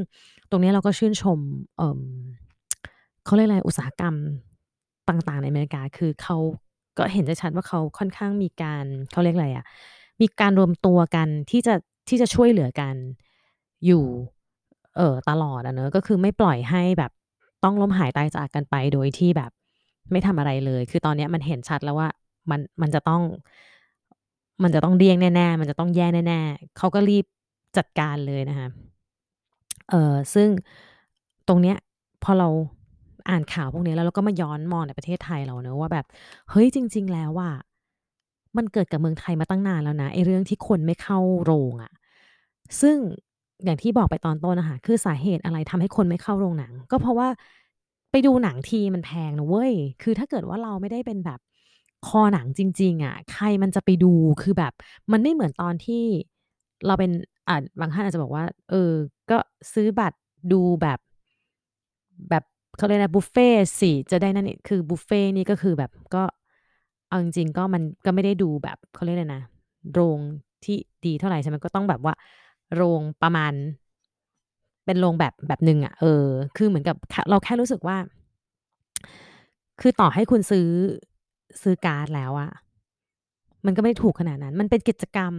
[0.49, 1.39] ตรงนี้เราก็ชื่นชม
[1.77, 4.15] เเขาเรียกอะไรอุตสาหกรรม
[5.09, 6.37] ต่างๆ ในอเมริกาคือเขา
[6.97, 9.65] ก็เห็นได้ชัดว่าเขาค่อนข้างมีการเขาเรียกอะไรอะ่ะ
[10.21, 11.73] มีการรวมตัวกันที่จะ
[12.09, 12.95] ที่จะช่วยเหลือกัน
[13.85, 14.05] อยู่
[14.95, 17.11] เออตลอดอะเนอะก็คือไม่ปล่อยให้แบบ
[17.63, 19.51] ต้องล้มหายตายจากกันไปโดยที่แบบ
[20.11, 22.09] ไม่ทำอะไรเลย คือตอนนี้มันเห็นชัดแล้วว่า
[22.49, 23.21] มันมันจะต้อง
[24.63, 27.25] มันจะต้องเดี้ยงแน่ๆ มันจะต้องแย่แน่ๆเขาก็รีบ
[27.77, 28.67] จัดการเลยนะคะ
[29.89, 30.49] เออซึ่ง
[31.47, 31.77] ตรงเนี้ย
[32.23, 32.47] พอเรา
[33.29, 36.05] อ่านข่าวพวกนี้แล้วเราก็มาย้อนมองในประเทศไทยเราเนาะว่าแบบ
[36.49, 37.55] เฮ้ยจริง ๆ แล้วอะ
[38.57, 41.91] มันเกิดกับเมืองไทยมาตั้งนานแล้วนะไอ้เรื่องที่คนไม่เข้าโรงอะ
[42.81, 42.97] ซึ่ง
[43.63, 47.27] อย่างที่บอกไปตอนต้นอะคะคือสาเหตุอะไรทำให้คนไม่เข้าโรงหนัง ก็เพราะว่า
[48.11, 51.39] ไปดูหนังทีมันแพงนะเว้ย คือถ้าเกิดว่าเราไม่ได้เป็นแบบ
[52.07, 54.73] คอหนังจริง ๆอะใครมันจะไปดูคือแบบ
[55.11, 56.03] มันไม่เหมือนตอนที่
[56.85, 57.11] เราเป็น
[57.47, 58.91] อ่าบางท่านอาจจะบอกว่า เออ
[59.31, 59.37] ก็
[59.73, 60.17] ซื้อบัตร
[60.51, 60.99] ดูแบบ
[62.29, 62.43] แบบ
[62.77, 66.23] เขาเรียกอะไรบุฟเฟต์สิจะได้นั่นนี่คือบุฟเฟต์นี่ก็คือแบบก็
[67.15, 69.43] เอาจริง ๆ ก็มันก็ไม่ได้ดูแบบเขาเรียกอะไรนะ
[69.93, 70.19] โรง
[70.63, 72.13] ที่ดีเท่าไหร่ใช่ไหมก็ต้องแบบว่า
[72.75, 73.53] โรงประมาณ
[74.85, 76.25] เป็นโรงแบบแบบหนึ่งอะเออ
[76.57, 76.95] คือเหมือนกับ
[77.29, 77.97] เราแค่รู้สึกว่า
[79.81, 80.67] คือต่อให้คุณซื้อ
[81.61, 82.51] ซื้อการ์ดแล้วอะ
[83.65, 85.33] มันก็ไม่ได้ถูกขนาดนั้น มันเป็นกิจกรรม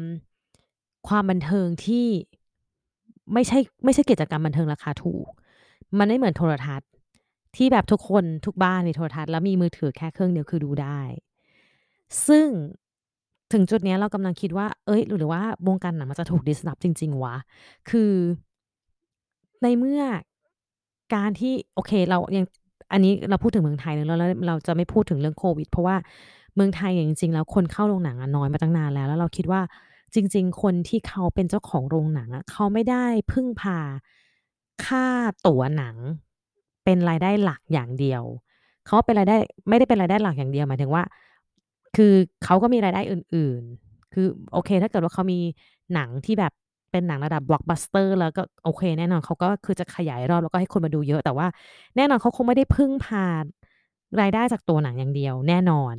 [1.09, 2.07] ความบันเทิงที่
[3.33, 5.27] ไม่ใช่ไม่ใช่กิจกรรมบันเทิงราคาถูก
[5.99, 6.89] มันไม่เหมือนโทรทัศน์
[7.57, 11.01] ที่แบบทุกคนทุกบ้านมีโทรทัศน์แล้วมีมือถือแค่เครื่องเดียวคือดูได้
[12.27, 12.47] ซึ่ง
[13.53, 17.37] ถึงจุดนี้เรากำลังคิดว่าเฮ้ย หรือว่าวงการหนังมันจะถูก disrupt จริง ๆ วะ
[17.91, 18.13] คือ
[19.63, 20.03] ในเมื่อ
[21.15, 22.45] การที่โอเคเรายัง
[22.93, 25.97] อันนี้เราพูดถึงเมืองไทยแล้วแล้วเราจะไม่พูดถึงเรื่องโควิด เพราะว่า
[26.55, 29.61] เมืองไทยเนี่ยจริง ๆ แล้วคนเข้าโรงหนังน้อยมาตั้งนานแล้ว แล้วเราคิดว่า
[30.15, 33.79] จริง ๆ คนที่เขาเป็นเจ้าของโรงหนังอะเขาไม่ได้พึ่งพา
[34.85, 35.07] ค่า
[35.47, 35.97] ตั๋วหนัง
[36.85, 38.23] เป็นรายได้หลักอย่างเดียว
[38.87, 39.37] เขาเป็นรายได้
[39.69, 41.03] ไม่ได้เป็นรายได้หลักอย่างเดียวหมายถึงว่า
[41.97, 42.13] คือ
[42.45, 45.41] เขาก็มีรายได้อื่น ๆ คือโอเค ถ้าเกิดว่าเขามี
[45.95, 46.53] หนังที่แบบ
[46.91, 51.47] เป็นหนังระดับ Blockbuster แล้วก็โอเค แน่นอนเขาก็คือจะขยายรอบแล้วก็ให้คนมาดูเยอะ แต่ว่า
[51.97, 53.27] แน่นอนเขาคงไม่ได้พึ่งพา
[54.21, 55.95] รายได้จากตัวหนังอย่างเดียว แน่นอน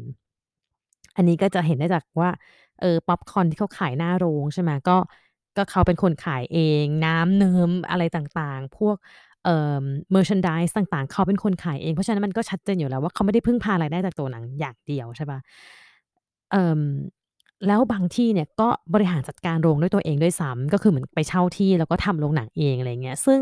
[1.15, 2.29] อันนี้ก็จะเห็นได้จากว่า
[2.81, 4.97] เออพ็อปคอนที่เขาขายหน้าโรงใช่ไหมก็
[5.57, 8.95] ก็เขาเป็นคนขายเอง น้ำเนิมอะไรต่างๆ พวก
[9.43, 9.83] เอ่อ
[10.15, 15.39] merchandise ต่างๆ เขาเป็นคนขายเอง เพราะฉะนั้นมันก็ชัดเจนอยู่แล้วว่าเขาไม่ได้พึ่งพารายได้จากตัวหนังอย่างเดียวใช่ปล่า
[16.51, 16.81] เอ่อ
[17.67, 23.39] แล้วบางที่เนี่ยก็บริหารจัดการโรงด้วยตัวเองด้วยซ้ำ ก็คือเหมือนไปเช่าที่ แล้วก็ทำโรงหนังเอง อะไรอย่างเงี้ย ซึ่ง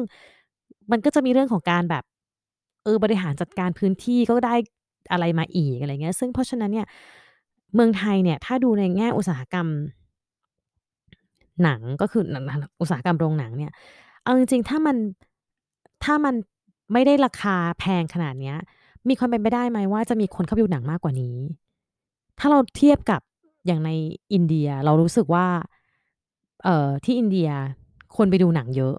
[0.92, 2.04] มันก็จะมีเรื่องของการแบบ
[2.84, 4.56] เออ บริหารจัดการพื้นที่ ก็ได้
[5.12, 6.88] อะไรมาอีก อะไรเงี้ย ซึ่งเพราะฉะนั้นเนี่ย
[7.76, 9.68] เมืองไทยเนี่ย ถ้าดูในแง่อุตสาหกรรม
[11.64, 13.72] หนัง ก็คือ หนัง หนัง อุตสาหกรรมโรงหนังเนี่ย
[14.24, 14.98] เอาจริง ๆ ถ้ามัน
[16.04, 16.36] ถ้ามัน
[16.94, 18.58] ไม่ได้ราคาแพงขนาดเนี้ย
[19.10, 21.36] มีความเป็นไปได้ไหมว่า จะมีคนเข้าไปดูหนังมากกว่านี้
[22.40, 23.22] ถ้าเราเทียบกับ
[23.66, 23.92] อย่างใน
[24.34, 25.46] อินเดียเรารู้สึกว่า
[26.64, 27.50] เอ่อที่อินเดีย
[28.18, 28.96] คนไปดูหนังเยอะ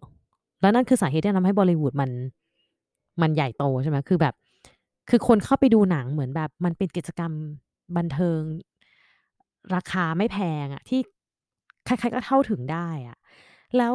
[0.61, 2.11] แล้วนั่นคือสาเหตุที่ทำให้ Bollywood มัน
[3.23, 4.35] มันใหญ่โตใช่ไหมคือแบบ
[5.11, 7.33] คือคนเข้าไปดูหนังเหมือนแบบ มันเป็นกิจกรรม
[7.97, 8.41] บันเทิง
[9.75, 11.01] ราคาไม่แพงอะที่
[11.85, 13.17] ใครๆก็เข้าถึงได้อะ
[13.77, 13.95] แล้ว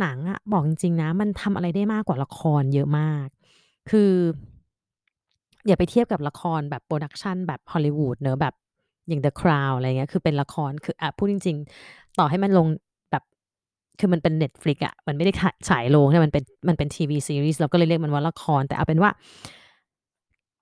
[0.00, 3.26] หนังอะบอกจริงๆนะ มันทำอะไรได้มากกว่าละครเยอะมาก
[3.90, 4.12] คือ
[5.68, 8.54] อย่าไปเทียบกับละครแบบ Production แบบ Hollywood เนาะแบบ
[9.08, 12.66] อย่าง The Crown อะไรเงี้ย คือเป็นละคร คืออะพูดจริง ๆ ต่อให้มันลง
[13.10, 13.22] แบบ
[13.98, 15.32] คือมันเป็น Netflix อะมันไม่ได้
[15.68, 19.10] ฉายโรงใช่มันเป็น มันเป็นทีวีซีรีส์เราก็เลยเรียกมันว่าละคร แต่เอาเป็นว่า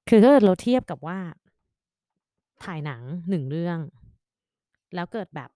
[0.09, 1.19] คือถ้าเราเทียบกับว่า
[2.65, 3.79] ถ่ายหนัง1เรื่อง
[4.95, 5.51] แล้วเกิดแบบ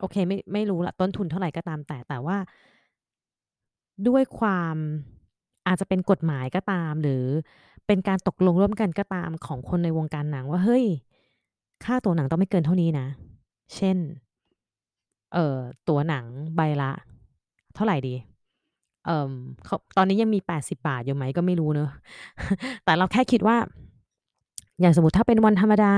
[0.00, 2.36] โอเค ไม่ ไม่รู้ละต้นทุนเท่าไหร่ก็ตามแต่ แต่ว่า
[4.08, 4.76] ด้วยความ
[5.66, 7.24] อาจจะเป็นกฎหมายก็ตาม หรือ
[7.88, 10.84] เป็นการตกลงร่วมกันก็ตามของคนในวงการหนังว่าเฮ้ย
[11.84, 13.06] ค่าตัวหนังต้องไม่เกินเท่านี้นะ
[13.74, 13.96] เช่น
[15.32, 16.24] เอ่อตัวหนัง
[16.56, 16.90] ใบละ
[17.74, 18.14] เท่าไหร่ดี
[19.06, 19.32] เอ่อ
[19.96, 21.90] ตอนนี้ยังมี80บาทอยู่ไหมก็ไม่รู้เนาะ
[22.84, 23.56] แต่เราแค่คิดว่า
[24.80, 25.94] อย่างสมมติถ้าเป็นวันธรรมดา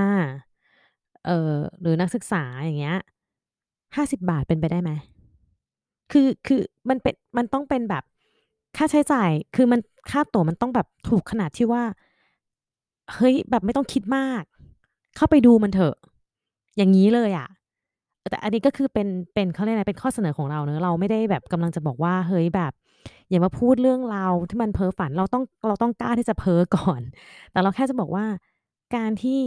[1.27, 2.99] เอ่อหรือนักศึกษาอย่างเงี้ย
[3.97, 4.91] 50บาทเป็นไปได้ไหม?
[6.13, 8.05] คือคือมันเป็นมันต้องเป็นแบบ
[8.77, 9.81] ค่าใช้จ่ายคือมัน
[10.11, 11.83] ค่าตั๋วมันต้องแบบถูกขนาดที่ว่า
[13.15, 14.43] เฮ้ย แบบไม่ต้องคิดมาก
[15.17, 15.95] เข้าไปดูมันเถอะ
[16.77, 17.49] อย่างงี้เลยอะ
[18.31, 22.73] แต่อันนี้ก็คือเป็นเป็นเขาเรียกอะไรเป็นข้อเสนอของเราเนาะเราไม่ได้แบบกำลังจะบอกว่า เฮ้ยแบบ
[23.29, 27.01] อย่ามาพูดเรื่องเราที่มันเพ้อฝันเราต้องเราต้องกล้าที่จะเพ้อก่อน
[27.53, 28.25] แต่เราแค่จะบอกว่า
[28.97, 29.41] การที่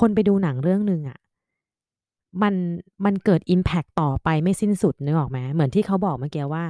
[0.00, 1.18] คนไปดูหนังเรื่องหนึ่งอะ
[2.42, 2.54] มัน
[3.04, 6.64] มันเกิดอิมแพกต์ต่อไปไม่สิ้นสุดนึกออกไหมเหมือนที่เขาบอกเมื่อกี้ว่า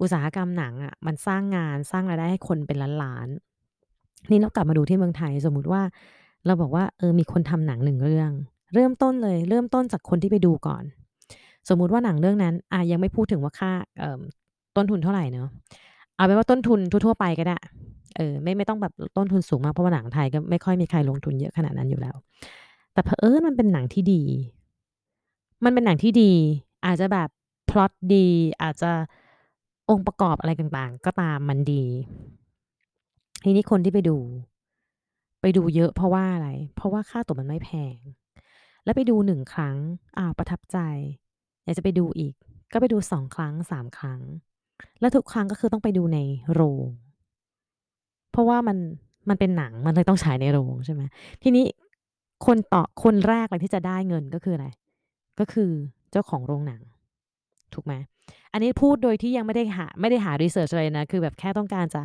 [0.00, 5.82] อุตสาหกรรมหนังอะมันสร้างงานสร้างรายได้ให้คนเป็นล้านๆ นี่เรากลับมาดูที่เมืองไทยสมมุติว่า
[6.46, 8.30] เราบอกว่าเออมีคนทำหนัง1เรื่อง
[8.74, 10.82] เริ่มต้นเลย เริ่มต้นจากคนที่ไปดูก่อน
[11.68, 14.20] สมมุติว่าหนังเรื่องนั้นอ่ายังไม่พูดถึงว่าค่าเอ่อ
[14.76, 15.48] ต้นทุนเท่าไหร่เนาะ
[16.16, 17.56] เอาเป็นว่าต้นทุนทั่วๆไปก็ได้
[18.16, 22.16] เออไม่ไม่ต้องแบบต้นทุนสูงมากเพราะว่าหนังไทยก็ไม่ค่อยมีใครลงทุนเยอะขนาดนั้นอยู่แล้ว
[22.92, 24.22] แต่เผอิญมันเป็นหนังที่ดี
[25.64, 26.32] มันเป็นหนังที่ดี
[26.86, 27.28] อาจจะแบบ
[27.70, 28.26] พล็อตดี
[28.62, 28.90] อาจจะ
[29.90, 31.84] องค์ประกอบอะไรต่างๆ ก็ตามมันดี
[33.44, 34.18] ทีนี้คนที่ไปดู
[35.40, 37.96] ไปดูเยอะเพราะว่าอะไร เพราะว่าค่าตั๋วมันไม่แพง
[38.84, 39.76] แล้วไปดู1ครั้ง
[40.18, 40.78] อ้าวประทับใจ
[41.64, 42.34] อยากจะไปดูอีก
[42.72, 44.20] ก็ไปดู2ครั้ง3ครั้ง
[45.00, 46.18] แล้วทุกครั้งก็คือต้องไปดูใน
[46.52, 46.86] โรง
[48.32, 48.78] เพราะว่ามัน
[49.28, 51.02] มันเป็นหนังมันเลยต้องฉายในโรงใช่ไหม
[51.42, 51.64] ทีนี้
[52.46, 54.66] คนต่อคนแรกเลยที่จะได้เงินก็คืออะไร
[55.40, 55.70] ก็คือ
[56.10, 56.82] เจ้าของโรงหนัง
[57.74, 57.94] ถูกไหม
[58.52, 62.02] อันนี้พูดโดยที่ยังไม่ได้หาไม่ได้หา research อะไรนะ คือแบบแค่ต้องการจะ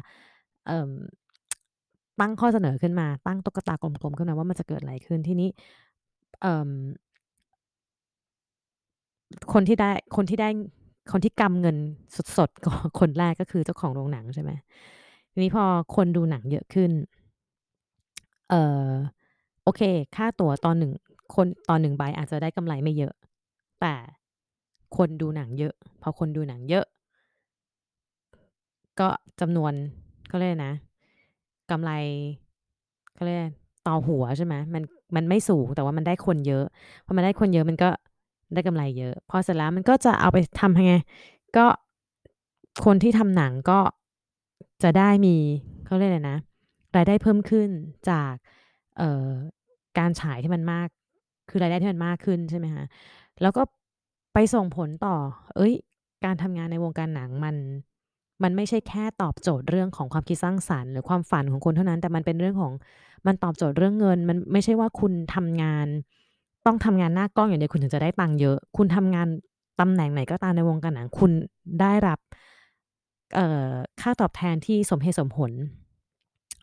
[2.20, 5.50] ตั้งข้อเสนอขึ้นมา ตั้งตุ๊กตากลมๆขึ้นมาว่ามันจะเกิดอะไรขึ้นทีนี้
[9.54, 10.50] คนที่ได้คนที่ได้
[11.12, 11.78] คนที่กำเงิน
[12.38, 14.52] สดๆก็คนแรกก็คือเจ้าของโรงหนังใช่ไหม
[15.32, 15.64] ทีนี้พอ
[15.96, 16.92] คนดูหนังเยอะขึ้น
[18.50, 18.56] เอ
[18.88, 18.92] อ
[19.64, 19.82] โอเค
[20.16, 20.92] ค่าตั๋วตอน1
[21.36, 23.14] คนต่อ1ใบอาจจะได้กำไรไม่เยอะ
[23.82, 23.94] แต่
[24.98, 26.86] คนดูหนังเยอะ พอคนดูหนังเยอะ
[29.00, 29.08] ก็
[29.42, 29.74] จำนวน
[30.28, 30.74] เขาเรียกนะ
[31.72, 31.92] กำไร
[33.14, 33.42] เขาเรียก
[33.88, 34.84] ต่อหัวใช่ไหมมัน
[35.16, 36.64] มันไม่สูงแต่ว่ามันได้คนเยอะ
[37.06, 37.90] พอมันได้คนเยอะมันก็
[38.54, 40.94] ได้กำไรเยอะ พอเสร็จแล้วมันก็จะเอาไปทำยังไง
[41.58, 41.66] ก็
[42.86, 43.80] คนที่ทำหนังก็
[44.84, 45.36] จะได้มี
[45.86, 46.40] เขาเรียกอะไรนะ
[46.96, 47.70] รายได้เพิ่มขึ้น
[48.10, 48.34] จาก
[48.98, 49.30] เอ่อ
[49.98, 50.88] การฉายที่มันมาก
[51.50, 52.86] คือรายได้ที่มันมากขึ้นใช่ไหมคะ
[53.42, 53.62] แล้วก็
[54.38, 55.16] ไปส่งผลต่อ
[55.56, 55.74] เฮ้ย
[56.26, 57.56] การทำงานในวงการหนังมัน
[58.44, 62.74] มันไม่ใช่แค่ตอบโจทย์เรื่องของความคิดสร้างสรรค์ หรือความฝันของคนเท่านั้น แต่มันเป็นเรื่องของ
[63.28, 65.88] มันตอบโจทย์เรื่องเงิน มันไม่ใช่ว่าคุณทำงาน
[66.66, 69.28] ต้องทำงานหน้ากล้องอย่างเดียวคุณถึงจะได้ตังค์เยอะ คุณทำงาน
[69.80, 71.32] ตำแหน่งไหนก็ตามในวงการหนังคุณ
[71.82, 72.20] ได้รับ
[73.36, 73.70] เอ่อ
[74.02, 75.52] ค่าตอบแทนที่สมเหตุสมผล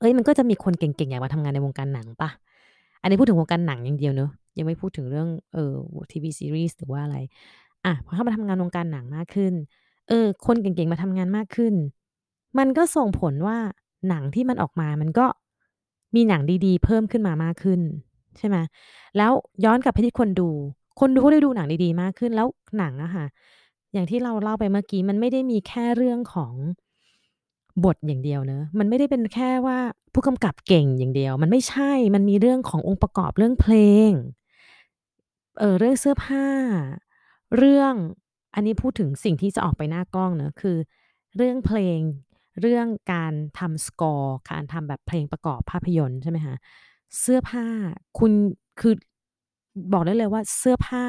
[0.00, 2.30] เฮ้ยมันก็จะมีคนเก่งๆอยากมาทำงานในวงการหนังปล่า
[3.02, 5.76] อันนี้พูดถึงวงการหนังอย่างเดียวเนาะ ยังไม่พูดถึงเรื่องเอ่อ
[6.12, 7.16] ทีวีซีรีส์หรือว่าอะไร
[7.84, 9.52] อะพอเข้ามาทำงานวงการหนังมากขึ้น
[10.08, 11.74] เออ คนเก่งๆมาทำงานมากขึ้น
[12.58, 13.58] มันก็ส่งผลว่า
[14.08, 15.26] หนังที่มันออกมามันก็
[16.14, 17.80] มีหนังดีๆ เพิ่มขึ้นมามากขึ้น
[18.38, 18.56] ใช่ไหม
[19.16, 19.32] แล้ว
[19.64, 20.50] ย้อนกลับไปที่คนดู
[21.00, 22.46] คนดูก็ได้ดูหนังดีๆ มากขึ้น แล้ว
[22.78, 23.26] หนังอะค่ะ
[23.92, 26.54] อย่างที่เราเล่าไปเมื่อกี้มันไม่ได้มีแค่เรื่องของ
[27.84, 29.78] บทอย่างเดียวเนาะมันไม่ได้เป็นแค่ว่า
[30.12, 33.74] ผู้กำกับเก่งอย่างเดียว มันไม่ใช่มันมีเรื่องขององค์ประกอบเรื่องเพล
[34.08, 34.10] ง
[35.58, 36.46] เออเรื่องเสื้อผ้า
[37.56, 37.94] เรื่อง
[38.54, 40.76] อันนี้พูดถึงสิ่งที่จะออกไปหน้ากล้องเนาะคือ
[41.36, 42.00] เรื่องเพลง
[42.60, 46.56] เรื่องการทำสกอร์การทำแบบเพลงประกอบภาพยนตร์ใช่ไหมคะ
[47.20, 47.66] เสื้อผ้า
[48.18, 48.32] คุณ
[48.80, 48.94] คือ
[49.92, 51.04] บอกได้เลยว่าเสื้อผ้า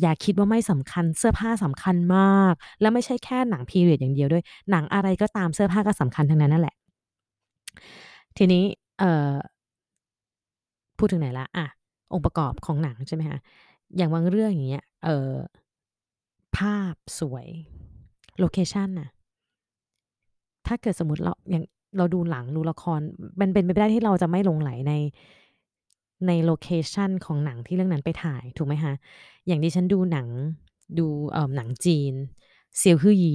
[0.00, 6.74] อย่าคิดว่าไม่สำคัญ เสื้อผ้าสำคัญมาก แล้วไม่ใช่แค่หนัง Period อย่างเดียวด้วย หนังอะไรก็ตามเสื้อผ้าก็สำคัญทั้งนั้นนั่นแหละ
[8.36, 8.64] ทีนี้
[8.98, 9.32] เอ่อ
[10.98, 11.66] พูดถึงไหนล้วอะ
[12.12, 13.38] องค์ประกอบของหนังใช่ไหมคะ
[13.96, 15.32] อย่างบางเรื่องอย่างเงี้ยเอ่อ
[16.56, 17.48] ภาพสวย
[18.38, 19.08] โลเคชันน่ะ
[20.66, 21.64] ถ้าเกิดสมมติเราอย่าง
[21.96, 23.00] เราดูหนังดูละคร
[23.40, 24.92] มันเป็นไปไม่ได้ที่เราจะไม่หลงใหลใน
[26.26, 28.92] ในโลเคชันของหนังที่เรื่องนั้นไปถ่ายถูกไหมคะ
[29.46, 30.28] อย่างดิฉันดูหนัง
[30.98, 32.14] ดูเอ่อหนังจีน
[32.78, 33.34] เซียวฮือยี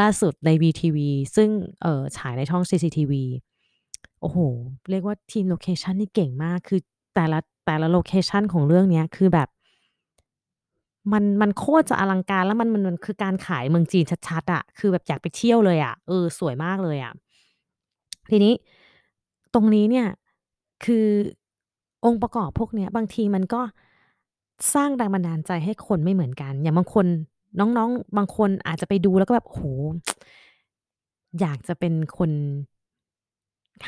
[0.00, 0.98] ล่าสุดใน VTV
[1.36, 1.48] ซึ่ง
[1.82, 3.12] เอ่อฉายในช่อง CCTV
[4.20, 4.38] โอ้โฮ
[4.90, 6.80] เรียกว่าทีมโลเคชันนี่เก่งมาก คือ
[7.16, 9.48] แต่ละแต่ละโลเคชันของเรื่องเนี้ยคือแบบ
[11.12, 17.12] มันมันโคตรจะอลังการแล้วมันมันมันคือการขายเมืองจีนชัดๆอะคือแบบอยากไปเที่ยวเลยอะเออสวยมากเลยอะ
[18.30, 18.54] ทีนี้
[19.54, 20.06] ตรงนี้เนี่ย
[20.84, 21.06] คือ
[22.04, 23.60] องค์ประกอบพวกเนี้ย บางทีมันก็
[24.74, 27.06] สร้างแรงบันดาลใจให้คนไม่เหมือนกัน อย่างบางคน
[27.60, 29.62] น้องๆ บางคนอาจจะไปดูแล้วก็แบบโอ้โฮ
[31.40, 32.30] อยากจะเป็นคน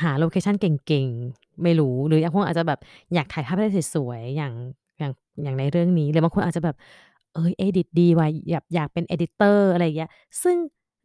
[0.01, 2.79] หาโลเคชันเก่งๆ ไม่รู้ หรือบางคนอาจจะแบบ
[3.13, 4.53] อยากถ่ายภาพได้สวยๆอย่าง
[4.99, 5.11] อย่าง
[5.43, 6.75] อย่างในเรื่องนี้หรือบางคนอาจจะแบบ
[7.35, 10.11] เฮ้ย edit ดีว่ะอยากอยากเป็น editor อร์อะไรอย่างเงี้ย
[10.43, 10.55] ซึ่ง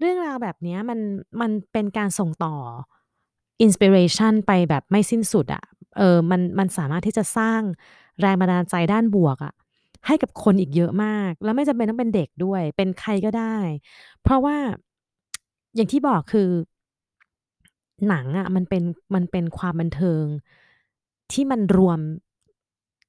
[0.00, 0.98] เรื่องราวแบบเนี้ยมัน
[1.40, 2.54] มันเป็นการส่งต่อ
[3.64, 5.64] inspiration ไปแบบไม่สิ้นสุดอะ
[5.98, 7.60] เออมันมันสามารถที่จะสร้าง
[8.20, 9.54] แรงบันดาลใจด้านบวกอะ
[10.06, 13.56] ให้กับคนอีกเยอะมาก แล้วไม่จำเป็นต้องเป็นเด็กด้วย เป็นใครก็ได้
[14.22, 14.56] เพราะว่า
[15.74, 16.48] อย่างที่บอกคือ
[18.08, 18.82] หนังอะมันเป็น
[19.14, 20.24] มันเป็นความบันเทิง
[21.32, 21.98] ที่มันรวม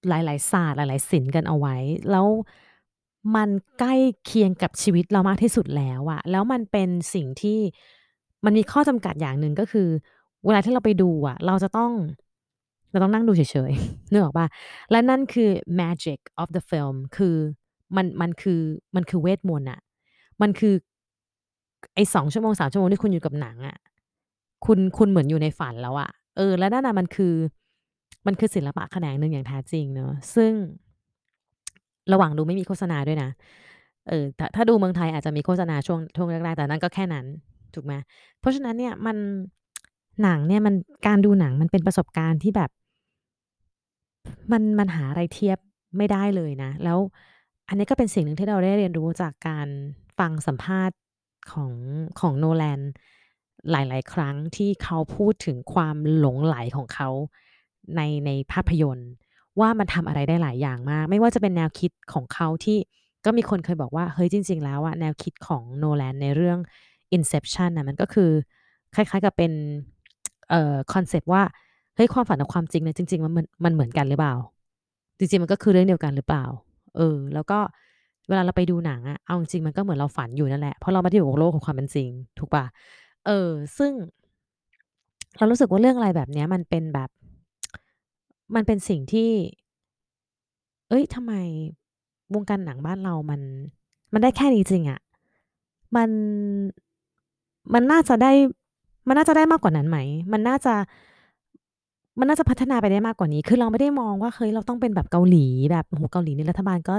[0.09, 1.75] หลาย ๆ ศาสตร์หลาย ๆ ศิลป์กันเอาไว้
[2.11, 2.27] แล้ว
[3.35, 3.95] มันใกล้
[4.25, 7.59] เคียงกับชีวิตเรามากที่สุดแล้วอะแล้วมันเป็นสิ่งที่
[8.45, 9.87] มันมีข้อจำกัดอย่างหนึ่งก็คือ
[10.45, 11.91] เวลาที่เราไปดูอะเราจะต้อง
[12.91, 14.47] เราต้องนั่งดูเฉยๆนึกออกเปล่า
[14.91, 15.49] และนั่นคือ
[15.81, 17.35] magic of the film คือ
[17.95, 18.61] มันมันคือ
[18.95, 19.79] มันคือเวทมนต์อะ
[20.41, 20.73] มันคือ
[21.95, 23.77] ไอ้2ชั่วโมง3ชั่วโมงที่คุณอยู่กับหนังอะ
[24.65, 27.33] คุณคุณเหมือนอยู่ในฝันแล้วอะเออ แล้วนั่นนะมันคือ
[28.27, 30.51] มันคือศิลปะแขนงหนึ่งอย่างแท้จริงเนาะซึ่ง
[32.11, 33.29] ระหว่างดูไม่มีโฆษณาด้วยนะ
[34.09, 37.25] เออถ้าถ้าดูเมืองไทยอาจจะมีโฆษณาช่วงช่วงแรกๆแต่นั่นก็แค่นั้น
[37.73, 37.93] ถูกไหม
[38.39, 39.17] เพราะฉะนั้นเนี่ยมัน
[40.23, 40.75] หนังเนี่ยมัน
[41.07, 42.69] การดูหนังมันเป็นประสบการณ์ที่แบบ
[44.51, 45.57] มันมันหาอะไรเทียบ
[45.97, 46.97] ไม่ได้เลยนะ แล้ว
[47.69, 49.67] อันนี้ก็เป็นสิ่งหนึ่งที่เราได้เรียนรู้จากการ
[50.19, 50.97] ฟังสัมภาษณ์
[51.51, 51.73] ของ
[52.19, 52.81] ของ Nolan
[53.71, 57.09] หลาย ๆ ครั้งที่เขาพูดถึงความหลงใหลของเขา
[57.95, 59.09] ในในภาพยนตร์
[59.59, 62.77] ว่ามันทำอะไรได้หลายอย่างมาก ไม่ว่าจะเป็นแนวคิดของเขาที่
[63.25, 66.59] ก็มีคนเคยบอกว่า เฮ้ยจริง ๆ แล้วอะแนวคิดของ Nolan ในเรื่อง
[67.17, 68.29] Inception นะมันก็คือ
[68.95, 69.51] คล้าย ๆ กับเป็น
[70.49, 71.43] เอ่อคอนเซปต์ว่า
[71.95, 74.35] เฮ้ยความฝันกับความจริงเนี่ยจริง ๆ มันมันเหมือนกันหรือเปล่า
[75.17, 76.45] จริง ๆ มันก็คือเรื่องเดียวกันหรือเปล่า
[76.95, 77.59] เออ แล้วก็
[78.27, 82.65] เวลาเราไปดูหนังอะเอาจริงมันก็เหมือนเราฝันอยู่นั่นแหละ เพราะเราไม่ได้อยู่กับโลกของความเป็นจริง ถูกปล่า
[83.25, 83.91] เออ ซึ่ง
[85.37, 87.09] เรารู้สึกว่า เรื่องอะไรแบบเนี้ย มันเป็นแบบ
[88.55, 89.31] มันเป็นสิ่งที่
[90.89, 91.33] เฮ้ย ทำไม
[92.33, 93.41] วงการหนังบ้านเรามัน
[94.13, 94.99] มันได้แค่นี้จริงอะ
[95.95, 96.09] มัน
[97.73, 98.31] มันน่าจะได้
[99.07, 99.97] มันน่าจะได้มากกว่านั้นไหม
[100.31, 100.73] มันน่าจะ
[102.19, 106.95] มันน่าจะพัฒนาไปได้มากกว่านี้ คือเราไม่ได้มองว่า เฮ้ย เราต้องเป็นแบบเกาหลี แบบ โอ้โฮ เกาหลีนี่รัฐบาลก็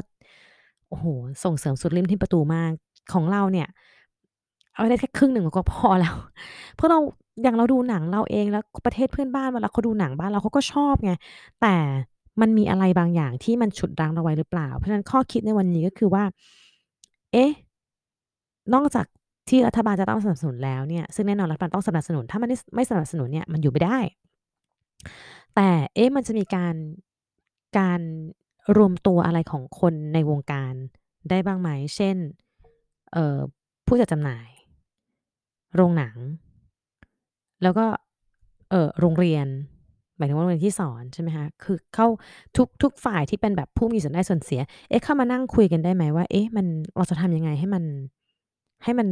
[0.88, 1.04] โอ้โฮ
[1.44, 2.70] ส่งเสริมสุดริมทิ่มประตูมาก
[3.12, 3.68] ของเราเนี่ย
[4.76, 6.14] เอาได้แค่ครึ่งหนึ่งก็พอแล้ว
[6.76, 6.98] เพราะเรา
[7.42, 11.12] อย่างเราดูหนังเราเองแล้วประเทศเพื่อนบ้านเวลาเขาดูหนังบ้านเราเขาก็ชอบไง
[11.62, 11.74] แต่
[12.40, 16.24] มันมีอะไรบางอย่างที่มันฉุดรั้งเราไว้หรือเปล่า เพราะฉะนั้นข้อคิดในวันนี้ก็คือว่า
[17.32, 17.50] เอ๊ะ
[18.74, 19.06] นอกจาก
[19.48, 23.98] ที่รัฐบาลจะต้องสนับสนุนแล้วเนี่ยซึ่งแน่นอนรัฐบาลต้องสนับสนุน ถ้ามันไม่สนับสนุนเนี่ยมันอยู่ไม่ได้
[25.54, 26.74] แต่เอ๊ะมันจะมีการ
[27.78, 28.00] การ
[28.76, 30.72] รวมตัวอะไรของคนในวงการ
[31.30, 32.16] ได้บ้างไหม เช่น
[33.86, 34.48] ผู้จัดจำหน่าย
[35.74, 36.16] โรงหนัง
[37.62, 37.86] แล้วก็
[38.70, 39.46] เออโรงเรียน
[40.16, 42.06] หมายถึงว่าโรงเรียนที่สอนใช่ไหมคะคือเข้า
[42.56, 47.84] ทุกทุกฝ่ายที่เป็นแบบผู้มีส่วนได้ส่วนเสีย เอ๊ะเข้ามานั่งคุยกันได้ไหมว่า เอ๊ะมันเราจะทำยังไงให้มัน
[48.84, 49.08] ให้มัน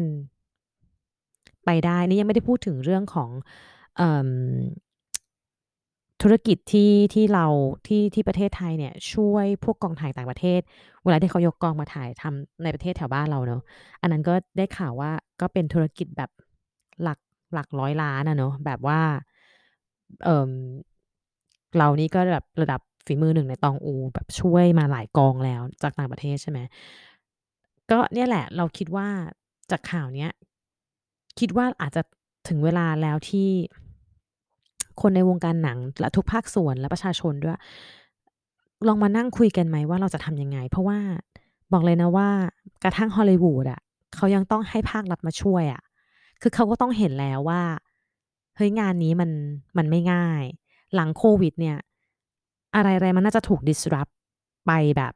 [1.65, 3.31] ไปได้นี่ยังไม่ได้พูดถึงเรื่องของ
[4.01, 4.29] ออ
[6.23, 7.47] ธุรกิจที่ที่เรา
[7.87, 10.61] ที่ที่ประเทศไทยเนี่ยช่วยพวกกองถ่ายต่างประเทศ
[11.05, 13.63] เวลาที่เขายกกองมาถ่ายทำในประเทศแถวบ้านเราเนาะ
[14.03, 16.31] อันนั้นก็ได้ข่าวว่าก็เป็นธุรกิจแบบ
[17.03, 17.19] หลัก
[17.55, 19.01] หลักร้อยล้านอะเนาะแบบว่า
[20.25, 20.53] เอ่อ
[21.79, 26.59] เรานี่ก็แบบระดับฝีมือหนึ่งในตองอู แบบช่วยมาหลายกองแล้วจากต่างประเทศใช่ไหม
[27.91, 29.09] ก็เนี่ยแหละ เราคิดว่า
[29.71, 30.31] จากข่าวเนี้ย
[31.41, 32.03] คิดว่าอาจจะ
[32.49, 33.51] ถึงเวลาแล้วที่
[35.01, 37.59] คนในวงการหนังและทุกภาคส่วนและประชาชนด้วย
[38.89, 40.99] ลองมานั่งคุยกันไหมว่าเราจะทำยังไง เพราะว่า
[41.73, 42.29] บอกเลยนะว่า
[42.85, 43.81] กระทั่งฮอลลีวูดอะ
[44.15, 45.83] เขายังต้องให้ภาครัฐมาช่วยอะ
[46.47, 47.63] คือเขาก็ต้องเห็นแล้วว่า
[48.57, 49.31] เฮ้ยงานนี้มัน
[49.77, 50.43] มันไม่ง่าย
[50.95, 51.79] หลังโควิดเนี่ย
[52.77, 54.13] อะไรๆมันน่าจะถูก disrupt
[54.67, 55.15] ไปแบบ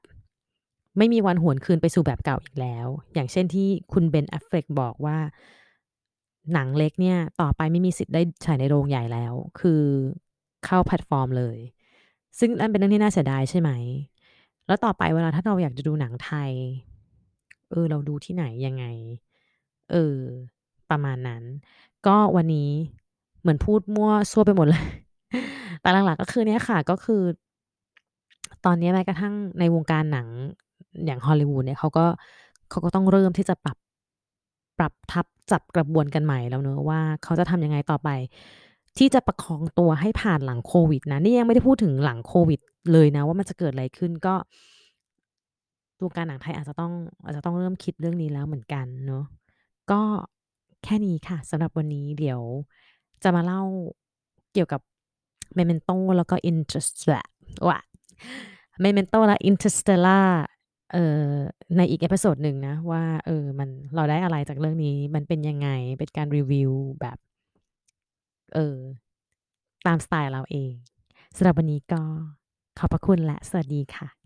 [0.99, 5.19] ไม่มีวันหวนคืนไปสู่แบบเก่าอีกแล้ว อย่างเช่นที่คุณ Ben Affleck บอกว่า
[6.53, 9.83] หนังเล็กเนี่ย ต่อไปไม่มีสิทธิ์ได้ฉายในโรงใหญ่แล้ว คือ
[10.64, 11.59] เข้าแพลตฟอร์มเลย
[12.38, 13.71] ซึ่งนั่นเป็นเรื่องที่น่าเสียดายใช่ไหม
[14.67, 16.53] แล้วต่อไปเวลาถ้าเราอยากจะดูหนังไทย
[17.71, 18.85] เออ เราดูที่ไหนยังไง
[19.93, 20.19] เออ
[20.90, 21.42] ประมาณนั้น
[22.07, 22.70] ก็วันนี้
[23.40, 24.85] เหมือนพูดมั่วซั่วไปหมดเลย
[25.81, 27.22] แต่หลักๆก็คือเนี่ยค่ะ ก็คือ
[28.64, 30.29] ตอนนี้แม้กระทั่งในวงการหนัง
[31.05, 32.05] อย่างฮอลลีวูดเนี่ยเขาก็
[32.70, 33.77] เขาก็ต้องเริ่มที่จะปรับ
[34.79, 38.09] ปรับทับจับกระบวนกันใหม่แล้วเนาะว่าเขาจะทำยังไงต่อไป
[38.98, 42.61] ที่จะประคองตัวให้ผ่านหลังโควิดนะนี่ยังไม่ได้พูดถึงหลังโควิด
[42.92, 44.35] เลยนะ ว่ามันจะเกิดอะไรขึ้นก็
[46.03, 46.92] วงการหนังไทยอาจจะต้อง
[47.24, 49.24] อาจจะต้องเริ่มคิดเรื่องนี้แล้วเหมือนกันเนาะ
[49.90, 50.01] ก็
[50.85, 52.41] แค่นี้ค่ะสำหรับวันนี้เดี๋ยว
[53.23, 53.62] จะมาเล่า
[54.53, 54.81] เกี่ยวกับ
[55.59, 57.27] Memento แล้วก็ Interstellar
[57.69, 57.79] ว้า
[58.85, 60.27] Memento และ Interstellar
[60.93, 61.33] เอ่อ
[61.77, 67.19] ในอีก episode หนึ่งนะ ว่าเออมันเราได้อะไรจากเรื่องนี้ มันเป็นยังไงเป็นการรีวิวแบบ
[68.55, 68.79] เออ
[69.87, 70.73] ตามสไตล์เราเอง
[71.37, 72.01] สำหรับวันนี้ก็
[72.79, 74.17] ขอบพระคุณและสวัสดีค่ะ